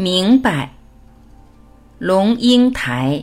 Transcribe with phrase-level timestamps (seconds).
[0.00, 0.70] 明白。
[1.98, 3.22] 龙应台。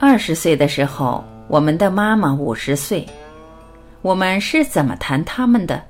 [0.00, 3.06] 二十岁的时候，我们的妈妈五十岁。
[4.00, 5.82] 我们是怎么谈他们的？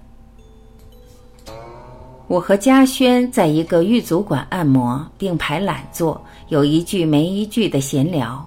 [2.26, 8.46] 我和嘉轩在一个玉足馆按摩，并排懒坐，有一句没一句的闲聊。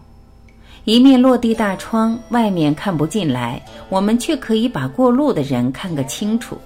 [0.86, 6.58] 一面落地大窗，外面看不进来，我们却可以把过路的人看个清楚。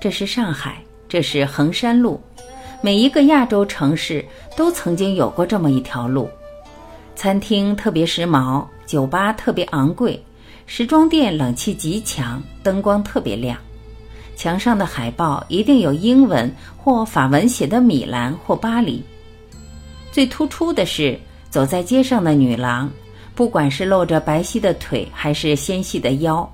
[0.00, 2.20] 这是上海，这是衡山路，
[2.80, 4.24] 每一个亚洲城市
[4.56, 6.28] 都曾经有过这么一条路。
[7.14, 10.20] 餐厅特别时髦，酒吧特别昂贵。
[10.66, 13.56] 时装店冷气极强，灯光特别亮，
[14.34, 19.02] 墙上的海报一定有英文或法文写的米兰或巴黎。
[20.10, 21.18] 最突出的是，
[21.50, 22.90] 走在街上的女郎，
[23.34, 26.50] 不管是露着白皙的腿还是纤细的腰，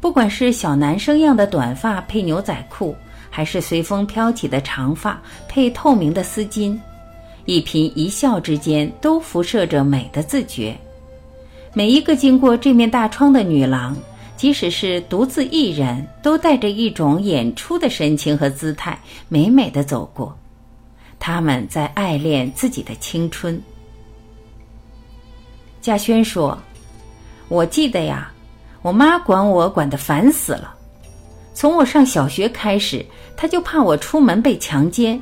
[0.00, 2.96] 不管是小男生样的短发配牛仔裤，
[3.28, 6.78] 还是随风飘起的长发配透明的丝巾，
[7.44, 10.76] 一颦一笑之间都辐射着美的自觉。
[11.72, 13.96] 每一个经过这面大窗的女郎，
[14.36, 20.36] 即使是独自一人，都带着一种演出的神情和姿态，美美的走过。
[21.20, 23.60] 他们在爱恋自己的青春。
[25.80, 26.58] 嘉轩说
[27.48, 28.32] ：“我记得呀，
[28.82, 30.74] 我妈管我管得烦死了。
[31.54, 33.04] 从我上小学开始，
[33.36, 35.20] 她就怕我出门被强奸。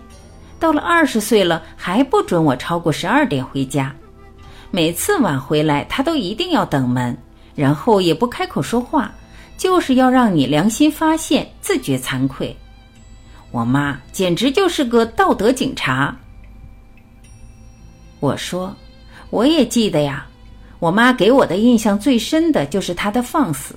[0.58, 3.94] 到了二十岁了，还不准我超过十二点回家。”
[4.70, 7.16] 每次晚回来，他都一定要等门，
[7.54, 9.10] 然后也不开口说话，
[9.56, 12.54] 就是要让你良心发现，自觉惭愧。
[13.50, 16.14] 我妈简直就是个道德警察。
[18.20, 18.76] 我说，
[19.30, 20.26] 我也记得呀，
[20.80, 23.74] 我妈给我的印象最深的就是她的放肆。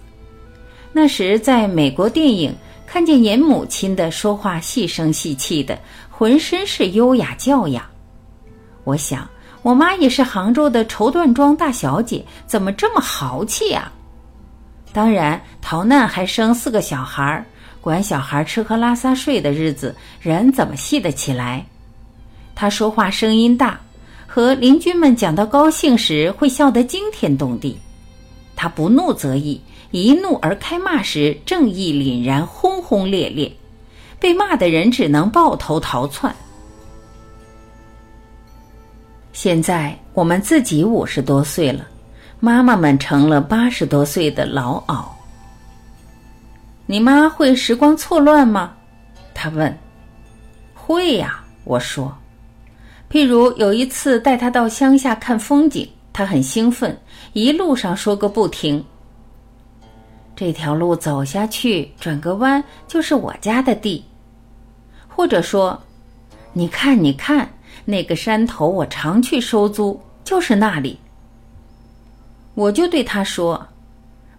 [0.91, 2.53] 那时在美国电影
[2.85, 5.79] 看见演母亲的，说话细声细气的，
[6.09, 7.81] 浑身是优雅教养。
[8.83, 9.25] 我想。
[9.61, 13.91] 我妈也是杭州的绸缎庄大小姐，怎么这么豪气呀？
[14.91, 17.45] 当然，逃难还生四个小孩儿，
[17.79, 21.65] 管小孩吃喝拉撒睡的日子，人怎么细得起来？
[22.55, 23.79] 她说话声音大，
[24.27, 27.77] 和邻居们讲到高兴时会笑得惊天动地。
[28.55, 29.61] 她不怒则已，
[29.91, 33.51] 一怒而开骂时，正义凛然，轰轰烈烈，
[34.19, 36.35] 被骂的人只能抱头逃窜。
[39.33, 41.87] 现在我们自己五十多岁了，
[42.39, 45.05] 妈妈们成了八十多岁的老媪。
[46.85, 48.73] 你妈会时光错乱吗？
[49.33, 49.77] 她问。
[50.73, 52.13] 会呀，我说。
[53.09, 56.97] 譬如有一次带她到乡下看风景，她很兴奋，
[57.31, 58.83] 一路上说个不停。
[60.35, 64.03] 这条路走下去，转个弯就是我家的地。
[65.07, 65.81] 或者说，
[66.51, 67.49] 你看，你看。
[67.85, 70.97] 那个山头，我常去收租，就是那里。
[72.53, 73.67] 我就对他说：“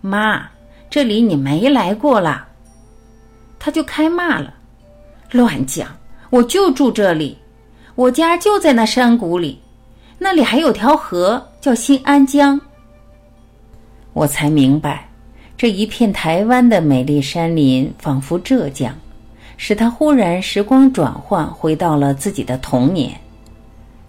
[0.00, 0.48] 妈，
[0.90, 2.48] 这里你没来过了。”
[3.58, 4.54] 他就开骂了
[5.32, 5.88] ：“乱讲！
[6.30, 7.36] 我就住这里，
[7.94, 9.60] 我家就在那山谷里，
[10.18, 12.60] 那里还有条河叫新安江。”
[14.14, 15.08] 我才明白，
[15.56, 18.94] 这一片台湾的美丽山林，仿佛浙江，
[19.56, 23.18] 使他忽然时光转换，回到了自己的童年。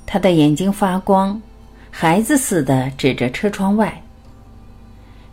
[0.06, 1.42] 他的眼睛发光，
[1.90, 4.02] 孩子似的指着车窗外。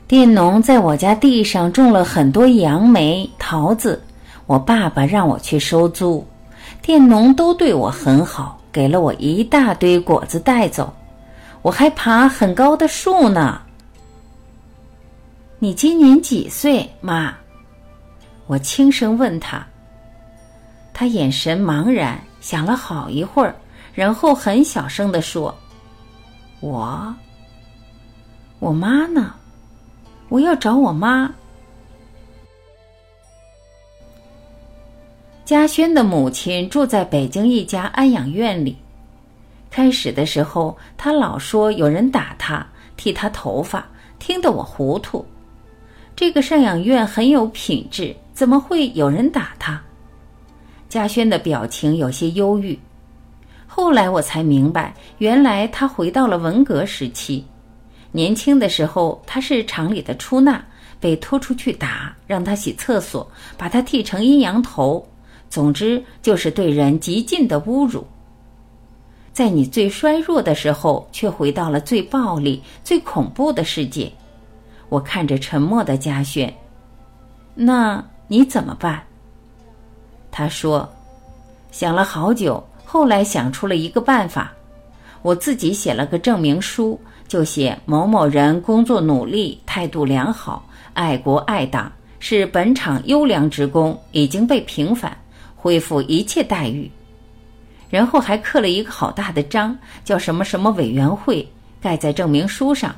[0.09, 4.03] 佃农在我家地上种了很多杨梅、桃子，
[4.47, 6.27] 我爸爸让我去收租，
[6.83, 10.93] 佃农都对我很好，给了我一大堆果子带走，
[11.63, 13.61] 我还爬很高的树呢。
[15.59, 17.35] 你今年几岁，妈？
[18.47, 19.65] 我轻声问他。
[20.93, 23.55] 他眼神茫然，想了好一会儿。
[24.01, 25.55] 然后很小声的说
[26.61, 27.15] ：“我，
[28.59, 29.35] 我妈呢？
[30.31, 31.31] 我要找我妈。”
[35.45, 38.75] 嘉轩的母亲住在北京一家安养院里。
[39.71, 42.67] 开始的时候，他老说有人打他、
[42.97, 43.87] 剃他头发，
[44.19, 45.23] 听得我糊涂。
[46.17, 49.79] 这个赡养院很有品质，怎么会有人打他？
[50.89, 52.79] 嘉轩的表情有些忧郁。
[53.81, 57.43] 后来我才明白，原来他回到了文革时期。
[58.13, 60.63] 年轻的时候，他是厂里的出纳，
[61.01, 65.03] 被拖出去打，让他洗厕所，把他剃成阴阳头，
[65.49, 68.07] 总之就是对人极尽的侮辱。
[69.33, 74.13] 在你最衰弱的时候，却回到了最暴力、最恐怖的世界。
[74.91, 76.55] 我看着沉默的嘉轩，
[77.55, 79.03] 那你怎么办？
[80.31, 80.87] 他说
[81.73, 82.63] ：“想了好久，
[82.93, 84.53] 后来想出了一个办法，
[85.23, 95.17] 我自己写了个证明书，就写某某人工作努力，态度良好，爱国爱党，是本厂优良职工，已经被平反，
[95.55, 96.91] 恢复一切待遇。”
[97.89, 101.49] 然后还刻了一个好大的章，叫什么什么委员会，
[101.81, 102.93] 盖在证明书上，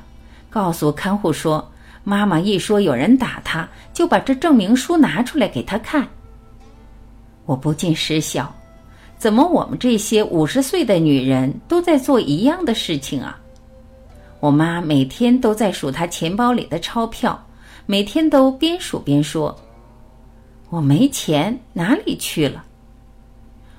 [0.49, 1.71] 告诉看护说
[2.03, 6.07] ：“妈妈一说有人打她，就把这证明书拿出来给她看。”
[7.45, 8.51] 我不禁失笑，
[9.23, 13.39] 怎么我们这些五十岁的女人都在做一样的事情啊？
[14.41, 17.41] 我妈每天都在数她钱包里的钞票，
[17.85, 19.57] 每天都边数边说
[20.69, 22.65] ：“我没钱，哪里去了？”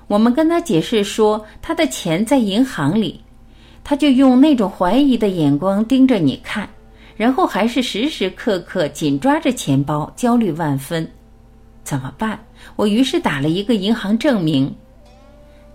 [0.09, 3.21] 我们跟她解释说，她的钱在银行里，
[3.83, 6.67] 她就用那种怀疑的眼光盯着你看，
[7.15, 11.07] 然后还是时时刻刻紧抓着钱包，焦虑万分。
[11.83, 12.43] 怎么办？
[12.75, 14.75] 我于是打了一个银行证明，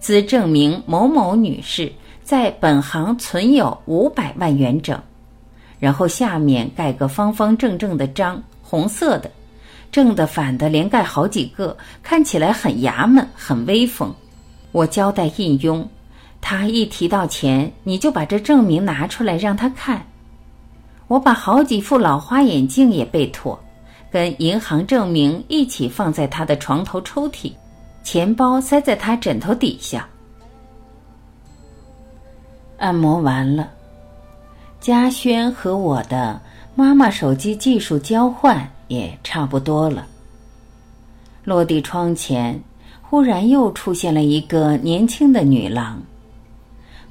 [0.01, 1.93] 兹证明某某女士
[2.25, 4.99] 在本行存有五百万元整，
[5.79, 9.31] 然后下面盖个方方正正的章，红色的。
[9.93, 14.15] 正的反的连盖好几个，看起来很衙门，很威风。
[14.73, 15.87] 我交代印佣，
[16.41, 20.07] 他一提到钱，你就把这证明拿出来让他看。
[21.09, 23.59] 我把好几副老花眼镜也备妥，
[24.13, 27.53] 跟银行证明一起放在他的床头抽屉，
[28.11, 30.05] 钱包塞在他枕头底下。
[32.77, 33.71] 按摩完了，
[34.81, 36.41] 嘉轩和我的
[36.75, 38.69] 妈妈手机技术交换。
[38.89, 40.09] 也差不多了。
[41.45, 42.61] 落地窗前，
[43.01, 46.03] 忽然又出现了一个年轻的女郎，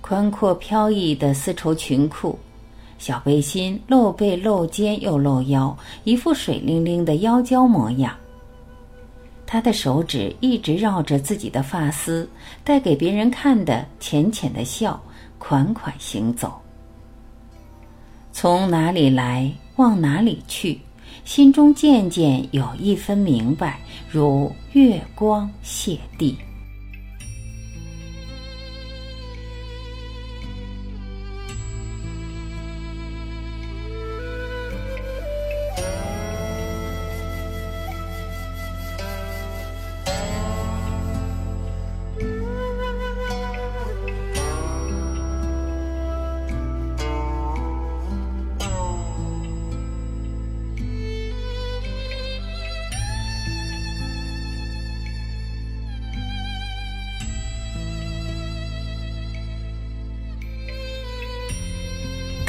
[0.02, 2.38] 宽阔飘逸的丝绸裙裤，
[2.98, 5.74] 小背心露背露肩又露腰，
[6.04, 8.14] 一副水灵灵的妖娇模样。
[9.52, 12.30] 他的手指一直绕着自己的发丝，
[12.64, 15.02] 带给别人看的浅浅的笑，
[15.40, 16.54] 款款行走。
[18.32, 20.80] 从哪里来，往哪里去？
[21.26, 26.38] 心中渐渐有一分明白，如月光泻地。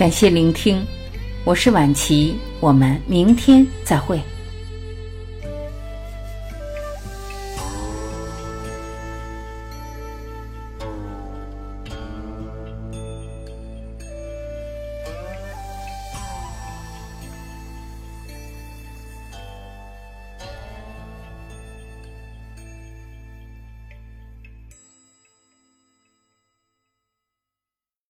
[0.01, 0.83] 感谢聆听，
[1.45, 4.19] 我是晚琪，我们明天再会。